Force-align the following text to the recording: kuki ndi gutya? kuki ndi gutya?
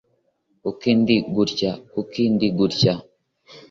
kuki 0.61 0.89
ndi 0.99 1.15
gutya? 1.33 1.71
kuki 1.93 2.21
ndi 2.33 2.47
gutya? 2.57 2.93